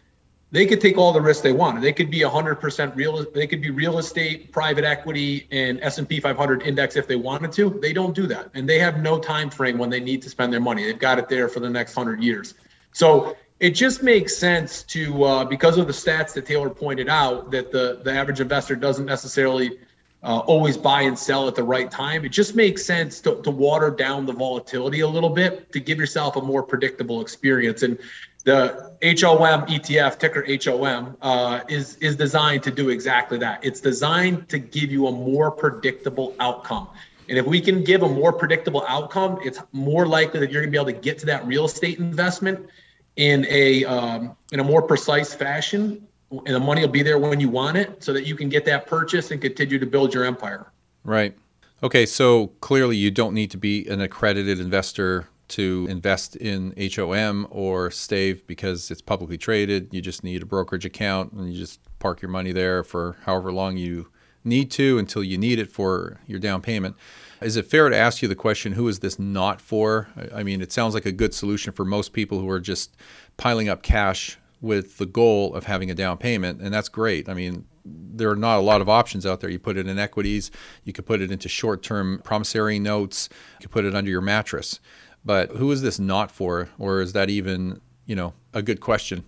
[0.51, 1.81] They could take all the risks they want.
[1.81, 3.25] They could be 100% real.
[3.33, 7.79] They could be real estate, private equity, and S&P 500 index if they wanted to.
[7.81, 10.53] They don't do that, and they have no time frame when they need to spend
[10.53, 10.85] their money.
[10.85, 12.55] They've got it there for the next hundred years.
[12.92, 17.50] So it just makes sense to uh, because of the stats that Taylor pointed out
[17.50, 19.79] that the the average investor doesn't necessarily
[20.22, 22.27] uh, always buy and sell at the right time.
[22.27, 25.96] It just makes sense to, to water down the volatility a little bit to give
[25.96, 27.83] yourself a more predictable experience.
[27.83, 27.98] And
[28.44, 33.64] the HOM ETF ticker HOM uh, is is designed to do exactly that.
[33.64, 36.88] It's designed to give you a more predictable outcome.
[37.31, 40.70] And if we can give a more predictable outcome, it's more likely that you're going
[40.70, 42.68] to be able to get to that real estate investment
[43.16, 47.40] in a um, in a more precise fashion, and the money will be there when
[47.40, 50.24] you want it, so that you can get that purchase and continue to build your
[50.24, 50.72] empire.
[51.05, 51.37] Right.
[51.83, 52.07] Okay.
[52.07, 57.90] So clearly, you don't need to be an accredited investor to invest in HOM or
[57.90, 59.92] Stave because it's publicly traded.
[59.92, 63.53] You just need a brokerage account and you just park your money there for however
[63.53, 64.09] long you
[64.42, 66.96] need to until you need it for your down payment.
[67.44, 70.09] Is it fair to ask you the question, who is this not for?
[70.35, 72.96] I mean, it sounds like a good solution for most people who are just
[73.37, 77.28] piling up cash with the goal of having a down payment, and that's great.
[77.28, 79.50] I mean, there are not a lot of options out there.
[79.50, 80.50] You put it in equities,
[80.85, 83.28] you could put it into short term promissory notes,
[83.61, 84.80] you could put it under your mattress.
[85.22, 86.70] But who is this not for?
[86.78, 89.24] Or is that even, you know, a good question?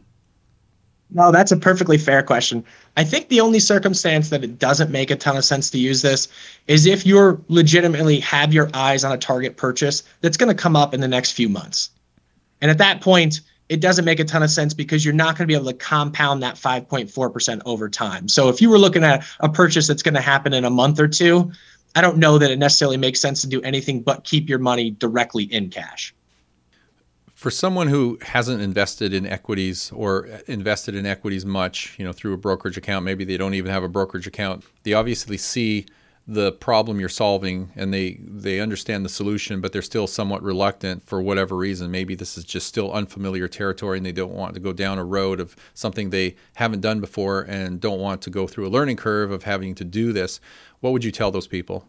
[1.11, 2.65] No, that's a perfectly fair question.
[2.97, 6.03] I think the only circumstance that it doesn't make a ton of sense to use
[6.03, 6.29] this
[6.67, 10.75] is if you're legitimately have your eyes on a target purchase that's going to come
[10.75, 11.91] up in the next few months.
[12.61, 15.47] And at that point, it doesn't make a ton of sense because you're not going
[15.47, 18.29] to be able to compound that 5.4% over time.
[18.29, 20.99] So if you were looking at a purchase that's going to happen in a month
[20.99, 21.53] or two,
[21.95, 24.91] I don't know that it necessarily makes sense to do anything but keep your money
[24.91, 26.15] directly in cash.
[27.37, 32.13] For someone who hasn't invested in equities or uh, invested in equities much, you know,
[32.13, 35.85] through a brokerage account, maybe they don't even have a brokerage account, they obviously see
[36.27, 41.03] the problem you're solving and they they understand the solution but they're still somewhat reluctant
[41.03, 41.91] for whatever reason.
[41.91, 45.05] Maybe this is just still unfamiliar territory and they don't want to go down a
[45.05, 48.97] road of something they haven't done before and don't want to go through a learning
[48.97, 50.41] curve of having to do this.
[50.81, 51.87] What would you tell those people?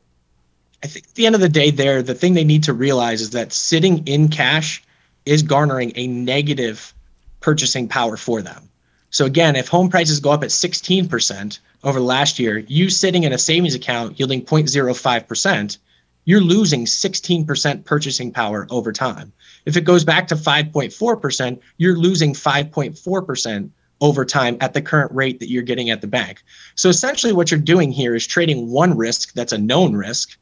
[0.84, 3.22] I think at the end of the day there the thing they need to realize
[3.22, 4.84] is that sitting in cash
[5.28, 6.94] is garnering a negative
[7.40, 8.70] purchasing power for them
[9.10, 13.34] so again if home prices go up at 16% over last year, you sitting in
[13.34, 15.78] a savings account yielding 0.05%,
[16.26, 19.32] you're losing 16% purchasing power over time.
[19.66, 23.70] If it goes back to 5.4%, you're losing 5.4%
[24.02, 26.44] over time at the current rate that you're getting at the bank.
[26.76, 30.38] So essentially, what you're doing here is trading one risk that's a known risk.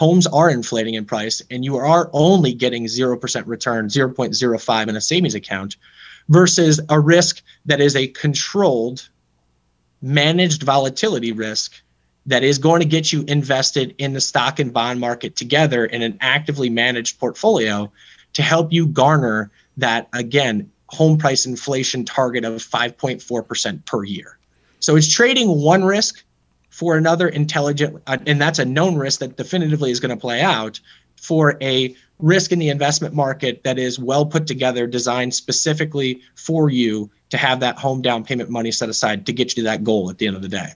[0.00, 5.00] Homes are inflating in price, and you are only getting 0% return, 0.05 in a
[5.02, 5.76] savings account,
[6.30, 9.06] versus a risk that is a controlled
[10.00, 11.74] managed volatility risk
[12.24, 16.00] that is going to get you invested in the stock and bond market together in
[16.00, 17.92] an actively managed portfolio
[18.32, 24.38] to help you garner that again home price inflation target of 5.4% per year.
[24.78, 26.24] So it's trading one risk
[26.70, 30.40] for another intelligent uh, and that's a known risk that definitively is going to play
[30.40, 30.80] out
[31.16, 36.70] for a risk in the investment market that is well put together designed specifically for
[36.70, 39.84] you to have that home down payment money set aside to get you to that
[39.84, 40.72] goal at the end of the day.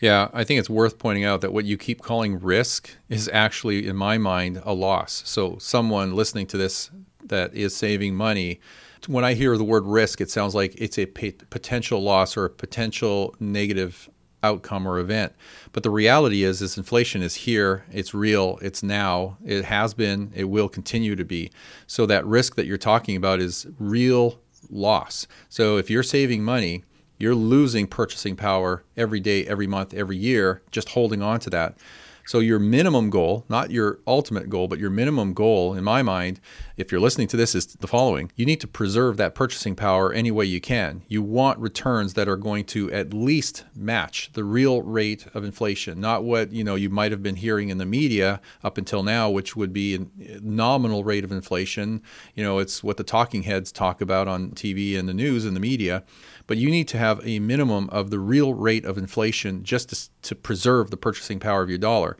[0.00, 3.86] Yeah, I think it's worth pointing out that what you keep calling risk is actually,
[3.86, 5.22] in my mind, a loss.
[5.24, 6.90] So, someone listening to this
[7.24, 8.60] that is saving money,
[9.06, 12.50] when I hear the word risk, it sounds like it's a potential loss or a
[12.50, 14.10] potential negative
[14.42, 15.32] outcome or event.
[15.72, 17.84] But the reality is, this inflation is here.
[17.90, 18.58] It's real.
[18.62, 19.38] It's now.
[19.44, 20.32] It has been.
[20.34, 21.50] It will continue to be.
[21.86, 25.26] So that risk that you're talking about is real loss.
[25.48, 26.84] So if you're saving money,
[27.18, 31.76] you're losing purchasing power every day, every month, every year, just holding on to that.
[32.26, 36.40] So your minimum goal, not your ultimate goal, but your minimum goal, in my mind,
[36.76, 40.12] if you're listening to this, is the following: you need to preserve that purchasing power
[40.12, 41.02] any way you can.
[41.06, 46.00] You want returns that are going to at least match the real rate of inflation,
[46.00, 49.30] not what you know you might have been hearing in the media up until now,
[49.30, 52.02] which would be a nominal rate of inflation.
[52.34, 55.54] You know, it's what the talking heads talk about on TV and the news and
[55.54, 56.02] the media
[56.46, 60.10] but you need to have a minimum of the real rate of inflation just to,
[60.22, 62.16] to preserve the purchasing power of your dollar.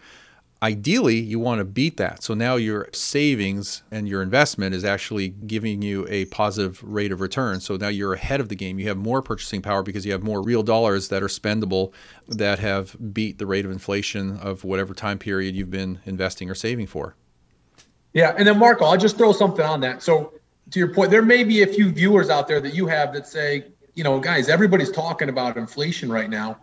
[0.63, 2.23] Ideally, you want to beat that.
[2.23, 7.21] So now your savings and your investment is actually giving you a positive rate of
[7.21, 7.61] return.
[7.61, 8.79] So now you're ahead of the game.
[8.79, 11.93] You have more purchasing power because you have more real dollars that are spendable
[12.27, 16.55] that have beat the rate of inflation of whatever time period you've been investing or
[16.55, 17.15] saving for.
[18.15, 18.35] Yeah.
[18.39, 20.03] And then, Marco, I'll just throw something on that.
[20.03, 20.33] So,
[20.71, 23.27] to your point, there may be a few viewers out there that you have that
[23.27, 26.59] say, you know, guys, everybody's talking about inflation right now.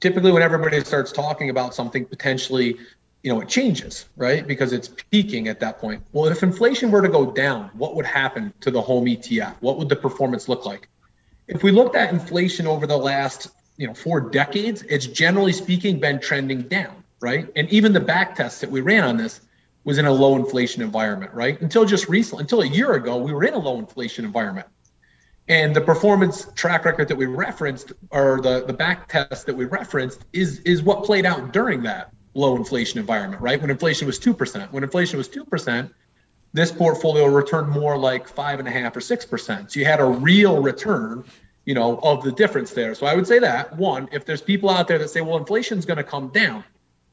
[0.00, 2.78] Typically, when everybody starts talking about something, potentially,
[3.22, 4.44] you know, it changes, right?
[4.46, 6.02] Because it's peaking at that point.
[6.12, 9.54] Well, if inflation were to go down, what would happen to the home ETF?
[9.60, 10.88] What would the performance look like?
[11.46, 16.00] If we looked at inflation over the last, you know, four decades, it's generally speaking
[16.00, 17.48] been trending down, right?
[17.54, 19.42] And even the back test that we ran on this
[19.84, 21.60] was in a low inflation environment, right?
[21.60, 24.66] Until just recently, until a year ago, we were in a low inflation environment.
[25.52, 29.66] And the performance track record that we referenced, or the, the back test that we
[29.66, 33.60] referenced, is, is what played out during that low inflation environment, right?
[33.60, 34.72] When inflation was 2%.
[34.72, 35.92] When inflation was 2%,
[36.54, 39.70] this portfolio returned more like five and a half or 6%.
[39.70, 41.22] So you had a real return,
[41.66, 42.94] you know, of the difference there.
[42.94, 45.84] So I would say that one, if there's people out there that say, well, inflation's
[45.84, 46.64] going to come down,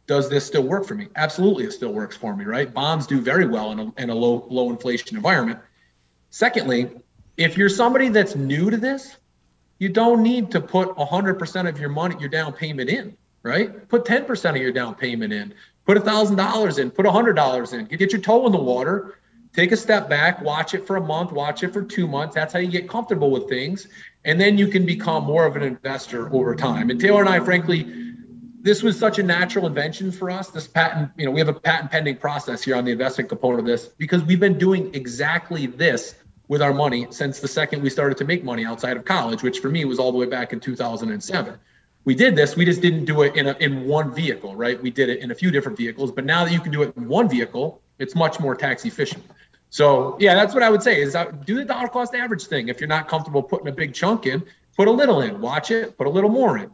[0.08, 1.10] does this still work for me?
[1.18, 2.74] Absolutely, it still works for me, right?
[2.74, 5.60] Bonds do very well in a, in a low, low inflation environment.
[6.30, 6.90] Secondly,
[7.40, 9.16] if you're somebody that's new to this,
[9.80, 13.88] you don't need to put 100% of your money, your down payment in, right?
[13.88, 15.54] Put 10% of your down payment in,
[15.86, 19.20] put $1,000 in, put $100 in, get your toe in the water,
[19.54, 22.36] take a step back, watch it for a month, watch it for two months.
[22.36, 23.88] That's how you get comfortable with things.
[24.26, 26.90] And then you can become more of an investor over time.
[26.90, 28.14] And Taylor and I, frankly,
[28.62, 30.50] this was such a natural invention for us.
[30.50, 33.62] This patent, you know, we have a patent pending process here on the investment component
[33.62, 36.16] of this because we've been doing exactly this
[36.50, 39.60] with our money since the second we started to make money outside of college, which
[39.60, 41.58] for me was all the way back in 2007.
[42.06, 44.82] We did this, we just didn't do it in, a, in one vehicle, right?
[44.82, 46.96] We did it in a few different vehicles, but now that you can do it
[46.98, 49.24] in one vehicle, it's much more tax efficient.
[49.70, 52.68] So yeah, that's what I would say is uh, do the dollar cost average thing.
[52.68, 54.44] If you're not comfortable putting a big chunk in,
[54.76, 56.72] put a little in, watch it, put a little more in.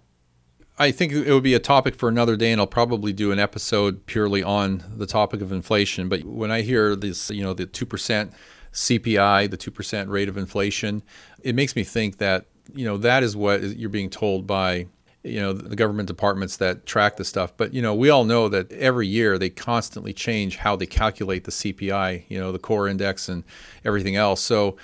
[0.77, 3.39] I think it would be a topic for another day, and I'll probably do an
[3.39, 6.09] episode purely on the topic of inflation.
[6.09, 8.33] But when I hear this, you know, the 2%
[8.75, 11.01] CPI, the 2% rate of inflation,
[11.41, 14.87] it makes me think that, you know, that is what you're being told by
[15.23, 17.51] you know the government departments that track the stuff.
[17.57, 21.45] But you know we all know that every year they constantly change how they calculate
[21.45, 23.43] the CPI you know the core index and
[23.83, 24.39] everything else.
[24.39, 24.77] So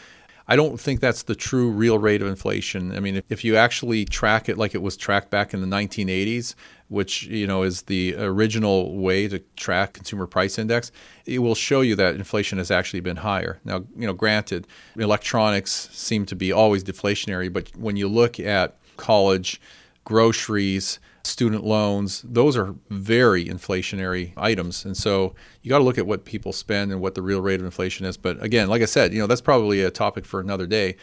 [0.52, 2.94] I don't think that's the true real rate of inflation.
[2.94, 6.56] I mean, if, you actually track it like it was tracked back in the 1980s,
[6.90, 10.92] which you know is the original way to track consumer price index,
[11.26, 13.62] it will show you that inflation has actually been higher.
[13.64, 18.76] Now, you know, granted, electronics seem to be always deflationary, but when you look at
[18.98, 19.62] college
[20.04, 24.86] groceries, student loans, those are very inflationary items.
[24.86, 27.60] And so you got to look at what people spend and what the real rate
[27.60, 28.18] of inflation is.
[28.18, 30.96] But again, like I said, you know, that's probably a topic for another day.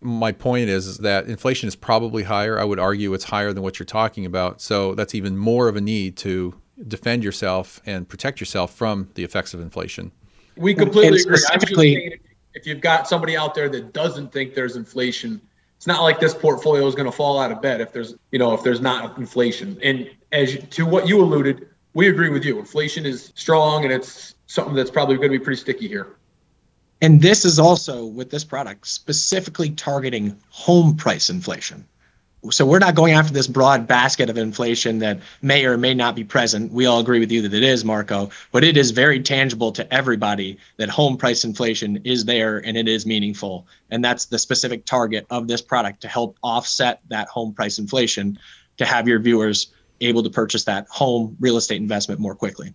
[0.00, 2.58] My point is, is that inflation is probably higher.
[2.58, 4.60] I would argue it's higher than what you're talking about.
[4.60, 6.54] So that's even more of a need to
[6.86, 10.12] defend yourself and protect yourself from the effects of inflation.
[10.56, 11.36] We completely agree.
[11.36, 12.20] Specifically,
[12.54, 15.40] if you've got somebody out there that doesn't think there's inflation,
[15.78, 18.38] it's not like this portfolio is going to fall out of bed if there's you
[18.38, 19.78] know if there's not inflation.
[19.82, 22.58] And as you, to what you alluded we agree with you.
[22.58, 26.16] Inflation is strong and it's something that's probably going to be pretty sticky here.
[27.00, 31.86] And this is also with this product specifically targeting home price inflation
[32.50, 36.14] so we're not going after this broad basket of inflation that may or may not
[36.14, 36.72] be present.
[36.72, 39.92] We all agree with you that it is, Marco, but it is very tangible to
[39.92, 43.66] everybody that home price inflation is there and it is meaningful.
[43.90, 48.38] And that's the specific target of this product to help offset that home price inflation
[48.76, 52.72] to have your viewers able to purchase that home real estate investment more quickly.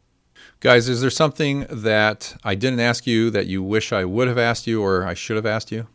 [0.59, 4.37] Guys, is there something that I didn't ask you that you wish I would have
[4.37, 5.87] asked you or I should have asked you?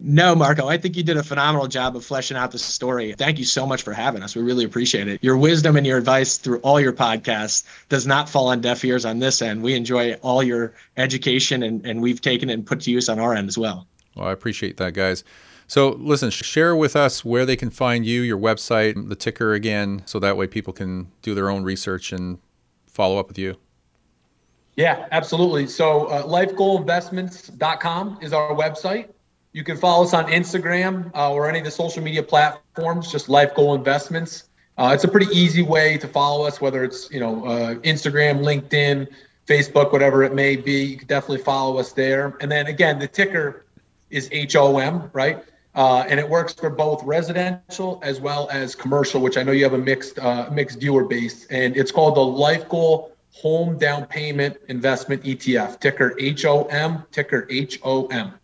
[0.00, 3.14] No, Marco, I think you did a phenomenal job of fleshing out the story.
[3.14, 4.36] Thank you so much for having us.
[4.36, 5.22] We really appreciate it.
[5.22, 9.04] Your wisdom and your advice through all your podcasts does not fall on deaf ears
[9.04, 9.62] on this end.
[9.62, 13.18] We enjoy all your education and, and we've taken it and put to use on
[13.18, 13.88] our end as well.
[14.14, 15.24] Well, I appreciate that, guys.
[15.66, 20.02] So, listen, share with us where they can find you, your website, the ticker again,
[20.06, 22.38] so that way people can do their own research and
[22.86, 23.56] follow up with you.
[24.76, 25.66] Yeah, absolutely.
[25.66, 29.08] So, uh, lifegoalinvestments.com is our website.
[29.58, 33.28] You can follow us on Instagram uh, or any of the social media platforms, just
[33.28, 34.44] Life Goal Investments.
[34.76, 38.38] Uh, it's a pretty easy way to follow us, whether it's you know uh, Instagram,
[38.38, 39.08] LinkedIn,
[39.48, 40.84] Facebook, whatever it may be.
[40.84, 42.36] You can definitely follow us there.
[42.40, 43.66] And then again, the ticker
[44.10, 45.42] is HOM, right?
[45.74, 49.64] Uh, and it works for both residential as well as commercial, which I know you
[49.64, 54.06] have a mixed uh, mixed viewer base, and it's called the Life Goal Home Down
[54.06, 57.48] Payment Investment ETF, ticker HOM, ticker
[57.82, 58.37] HOM.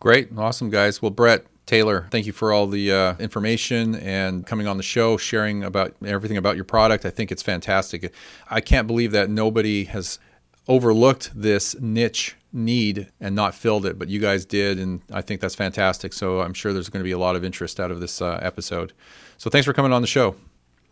[0.00, 0.30] Great.
[0.36, 1.02] Awesome, guys.
[1.02, 5.16] Well, Brett, Taylor, thank you for all the uh, information and coming on the show,
[5.16, 7.04] sharing about everything about your product.
[7.04, 8.12] I think it's fantastic.
[8.50, 10.18] I can't believe that nobody has
[10.66, 15.40] overlooked this niche need and not filled it, but you guys did, and I think
[15.40, 16.12] that's fantastic.
[16.12, 18.40] So I'm sure there's going to be a lot of interest out of this uh,
[18.42, 18.92] episode.
[19.36, 20.34] So thanks for coming on the show.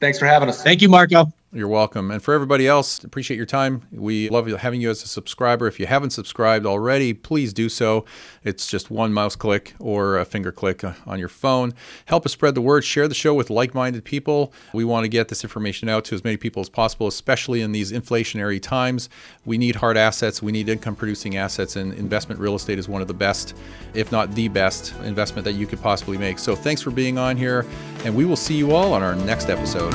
[0.01, 0.63] Thanks for having us.
[0.63, 1.33] Thank you, Marco.
[1.51, 2.11] You're welcome.
[2.11, 3.81] And for everybody else, appreciate your time.
[3.91, 5.67] We love having you as a subscriber.
[5.67, 8.05] If you haven't subscribed already, please do so.
[8.45, 11.73] It's just one mouse click or a finger click uh, on your phone.
[12.05, 12.85] Help us spread the word.
[12.85, 14.53] Share the show with like minded people.
[14.75, 17.73] We want to get this information out to as many people as possible, especially in
[17.73, 19.09] these inflationary times.
[19.47, 23.01] We need hard assets, we need income producing assets, and investment real estate is one
[23.01, 23.55] of the best,
[23.95, 26.39] if not the best, investment that you could possibly make.
[26.39, 27.65] So thanks for being on here,
[28.05, 29.95] and we will see you all on our next episode.